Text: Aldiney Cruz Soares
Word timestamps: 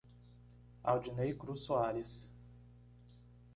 Aldiney 0.83 1.37
Cruz 1.37 1.63
Soares 1.67 2.27